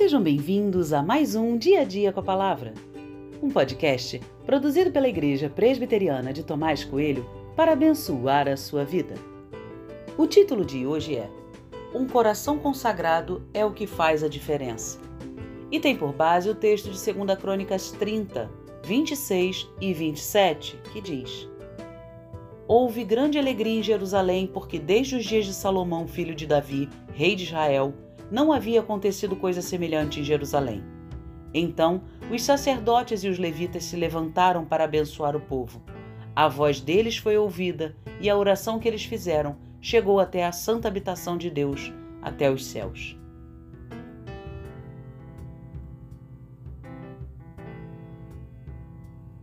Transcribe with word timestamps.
Sejam 0.00 0.22
bem-vindos 0.22 0.94
a 0.94 1.02
mais 1.02 1.34
um 1.34 1.58
Dia 1.58 1.82
a 1.82 1.84
Dia 1.84 2.10
com 2.10 2.20
a 2.20 2.22
Palavra, 2.22 2.72
um 3.42 3.50
podcast 3.50 4.18
produzido 4.46 4.90
pela 4.90 5.06
Igreja 5.06 5.50
Presbiteriana 5.50 6.32
de 6.32 6.42
Tomás 6.42 6.82
Coelho 6.82 7.28
para 7.54 7.74
abençoar 7.74 8.48
a 8.48 8.56
sua 8.56 8.82
vida. 8.82 9.12
O 10.16 10.26
título 10.26 10.64
de 10.64 10.86
hoje 10.86 11.16
é 11.16 11.28
Um 11.94 12.06
coração 12.06 12.58
consagrado 12.58 13.46
é 13.52 13.62
o 13.62 13.74
que 13.74 13.86
faz 13.86 14.24
a 14.24 14.28
diferença. 14.28 14.98
E 15.70 15.78
tem 15.78 15.94
por 15.94 16.14
base 16.14 16.48
o 16.48 16.54
texto 16.54 16.90
de 16.90 17.12
2 17.12 17.38
Crônicas 17.38 17.90
30, 17.90 18.50
26 18.82 19.68
e 19.82 19.92
27, 19.92 20.78
que 20.94 21.02
diz: 21.02 21.46
Houve 22.66 23.04
grande 23.04 23.38
alegria 23.38 23.78
em 23.78 23.82
Jerusalém, 23.82 24.46
porque 24.46 24.78
desde 24.78 25.16
os 25.16 25.26
dias 25.26 25.44
de 25.44 25.52
Salomão, 25.52 26.08
filho 26.08 26.34
de 26.34 26.46
Davi, 26.46 26.88
rei 27.12 27.36
de 27.36 27.44
Israel, 27.44 27.92
não 28.30 28.52
havia 28.52 28.80
acontecido 28.80 29.34
coisa 29.36 29.60
semelhante 29.60 30.20
em 30.20 30.24
Jerusalém. 30.24 30.82
Então 31.52 32.02
os 32.30 32.42
sacerdotes 32.42 33.24
e 33.24 33.28
os 33.28 33.38
levitas 33.38 33.84
se 33.84 33.96
levantaram 33.96 34.64
para 34.64 34.84
abençoar 34.84 35.34
o 35.34 35.40
povo. 35.40 35.82
A 36.34 36.48
voz 36.48 36.80
deles 36.80 37.16
foi 37.16 37.36
ouvida 37.36 37.96
e 38.20 38.30
a 38.30 38.36
oração 38.36 38.78
que 38.78 38.86
eles 38.86 39.04
fizeram 39.04 39.56
chegou 39.80 40.20
até 40.20 40.44
a 40.44 40.52
santa 40.52 40.86
habitação 40.86 41.36
de 41.36 41.50
Deus, 41.50 41.92
até 42.22 42.50
os 42.50 42.64
céus. 42.66 43.16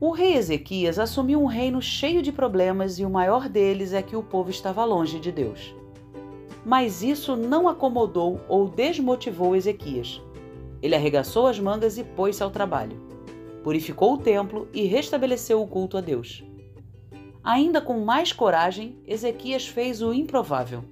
O 0.00 0.10
rei 0.10 0.34
Ezequias 0.34 0.98
assumiu 0.98 1.40
um 1.40 1.46
reino 1.46 1.80
cheio 1.80 2.22
de 2.22 2.32
problemas 2.32 2.98
e 2.98 3.04
o 3.04 3.10
maior 3.10 3.48
deles 3.48 3.92
é 3.92 4.02
que 4.02 4.16
o 4.16 4.22
povo 4.22 4.50
estava 4.50 4.84
longe 4.84 5.20
de 5.20 5.30
Deus. 5.30 5.72
Mas 6.64 7.02
isso 7.02 7.36
não 7.36 7.68
acomodou 7.68 8.40
ou 8.48 8.68
desmotivou 8.68 9.56
Ezequias. 9.56 10.20
Ele 10.80 10.94
arregaçou 10.94 11.46
as 11.46 11.58
mangas 11.58 11.98
e 11.98 12.04
pôs-se 12.04 12.42
ao 12.42 12.50
trabalho. 12.50 13.00
Purificou 13.62 14.14
o 14.14 14.18
templo 14.18 14.68
e 14.72 14.84
restabeleceu 14.84 15.62
o 15.62 15.66
culto 15.66 15.96
a 15.96 16.00
Deus. 16.00 16.44
Ainda 17.42 17.80
com 17.80 18.04
mais 18.04 18.32
coragem, 18.32 18.98
Ezequias 19.06 19.66
fez 19.66 20.00
o 20.02 20.12
improvável. 20.12 20.84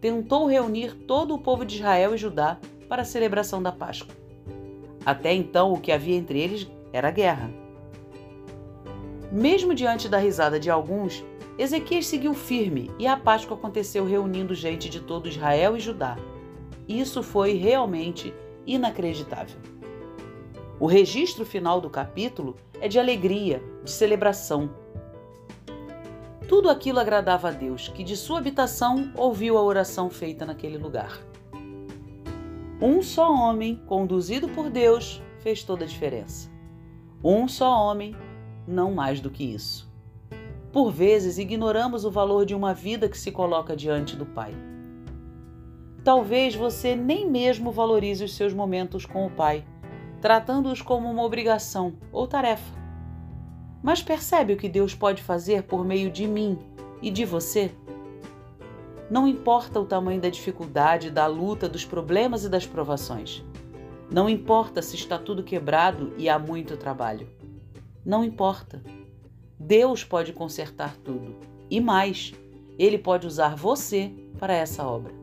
Tentou 0.00 0.46
reunir 0.46 0.94
todo 1.06 1.34
o 1.34 1.38
povo 1.38 1.64
de 1.64 1.76
Israel 1.76 2.14
e 2.14 2.18
Judá 2.18 2.58
para 2.88 3.02
a 3.02 3.04
celebração 3.04 3.60
da 3.60 3.72
Páscoa. 3.72 4.14
Até 5.04 5.32
então, 5.32 5.72
o 5.72 5.80
que 5.80 5.90
havia 5.90 6.14
entre 6.14 6.40
eles 6.40 6.68
era 6.92 7.10
guerra. 7.10 7.50
Mesmo 9.30 9.74
diante 9.74 10.08
da 10.08 10.18
risada 10.18 10.58
de 10.58 10.70
alguns, 10.70 11.24
Ezequias 11.58 12.06
seguiu 12.06 12.34
firme 12.34 12.88
e 13.00 13.06
a 13.06 13.16
Páscoa 13.16 13.56
aconteceu 13.56 14.04
reunindo 14.04 14.54
gente 14.54 14.88
de 14.88 15.00
todo 15.00 15.28
Israel 15.28 15.76
e 15.76 15.80
Judá. 15.80 16.16
Isso 16.86 17.20
foi 17.20 17.54
realmente 17.54 18.32
inacreditável. 18.64 19.58
O 20.78 20.86
registro 20.86 21.44
final 21.44 21.80
do 21.80 21.90
capítulo 21.90 22.54
é 22.80 22.86
de 22.86 22.96
alegria, 22.96 23.60
de 23.82 23.90
celebração. 23.90 24.70
Tudo 26.46 26.70
aquilo 26.70 27.00
agradava 27.00 27.48
a 27.48 27.50
Deus, 27.50 27.88
que 27.88 28.04
de 28.04 28.16
sua 28.16 28.38
habitação 28.38 29.12
ouviu 29.16 29.58
a 29.58 29.62
oração 29.62 30.08
feita 30.08 30.46
naquele 30.46 30.78
lugar. 30.78 31.18
Um 32.80 33.02
só 33.02 33.32
homem, 33.32 33.82
conduzido 33.88 34.48
por 34.48 34.70
Deus, 34.70 35.20
fez 35.40 35.64
toda 35.64 35.84
a 35.84 35.88
diferença. 35.88 36.48
Um 37.22 37.48
só 37.48 37.68
homem, 37.68 38.14
não 38.64 38.94
mais 38.94 39.20
do 39.20 39.28
que 39.28 39.42
isso. 39.42 39.87
Por 40.72 40.90
vezes, 40.90 41.38
ignoramos 41.38 42.04
o 42.04 42.10
valor 42.10 42.44
de 42.44 42.54
uma 42.54 42.74
vida 42.74 43.08
que 43.08 43.16
se 43.16 43.32
coloca 43.32 43.74
diante 43.74 44.14
do 44.14 44.26
Pai. 44.26 44.54
Talvez 46.04 46.54
você 46.54 46.94
nem 46.94 47.28
mesmo 47.28 47.72
valorize 47.72 48.22
os 48.22 48.34
seus 48.34 48.52
momentos 48.52 49.06
com 49.06 49.26
o 49.26 49.30
Pai, 49.30 49.64
tratando-os 50.20 50.82
como 50.82 51.10
uma 51.10 51.22
obrigação 51.22 51.94
ou 52.12 52.26
tarefa. 52.26 52.76
Mas 53.82 54.02
percebe 54.02 54.52
o 54.52 54.56
que 54.56 54.68
Deus 54.68 54.94
pode 54.94 55.22
fazer 55.22 55.62
por 55.62 55.84
meio 55.84 56.10
de 56.10 56.26
mim 56.26 56.58
e 57.00 57.10
de 57.10 57.24
você? 57.24 57.72
Não 59.10 59.26
importa 59.26 59.80
o 59.80 59.86
tamanho 59.86 60.20
da 60.20 60.28
dificuldade, 60.28 61.10
da 61.10 61.26
luta, 61.26 61.68
dos 61.68 61.84
problemas 61.84 62.44
e 62.44 62.48
das 62.48 62.66
provações. 62.66 63.42
Não 64.10 64.28
importa 64.28 64.82
se 64.82 64.96
está 64.96 65.18
tudo 65.18 65.42
quebrado 65.42 66.12
e 66.18 66.28
há 66.28 66.38
muito 66.38 66.76
trabalho. 66.76 67.28
Não 68.04 68.22
importa. 68.22 68.82
Deus 69.58 70.04
pode 70.04 70.32
consertar 70.32 70.96
tudo. 70.98 71.36
E 71.70 71.80
mais, 71.80 72.32
Ele 72.78 72.98
pode 72.98 73.26
usar 73.26 73.56
você 73.56 74.12
para 74.38 74.54
essa 74.54 74.84
obra. 74.86 75.17